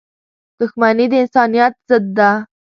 •دښمني 0.59 1.05
د 1.11 1.13
انسانیت 1.23 1.73
ضد 1.89 2.05
ده. 2.17 2.29